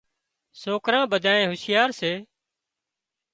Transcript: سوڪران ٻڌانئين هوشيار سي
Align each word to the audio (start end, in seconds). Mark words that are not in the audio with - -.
سوڪران 0.61 1.03
ٻڌانئين 1.11 1.47
هوشيار 1.51 1.89
سي 1.99 2.13